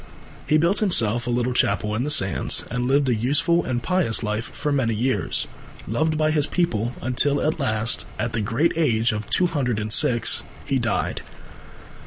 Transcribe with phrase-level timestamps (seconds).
[0.47, 4.23] He built himself a little chapel in the sands and lived a useful and pious
[4.23, 5.45] life for many years,
[5.87, 9.93] loved by his people, until at last, at the great age of two hundred and
[9.93, 11.21] six, he died.